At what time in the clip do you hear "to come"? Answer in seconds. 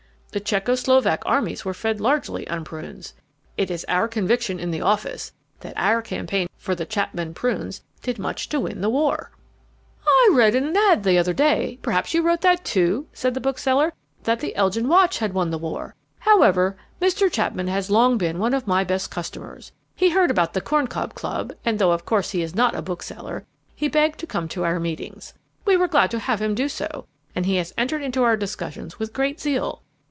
24.21-24.47